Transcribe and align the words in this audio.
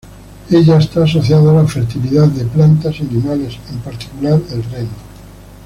Ella 0.49 0.79
está 0.79 1.03
asociada 1.03 1.51
a 1.51 1.61
la 1.61 1.67
fertilidad 1.67 2.27
de 2.29 2.43
plantas 2.45 2.99
y 2.99 3.03
animales, 3.03 3.59
en 3.69 3.77
particular, 3.81 4.41
el 4.49 4.63
reno. 4.63 4.89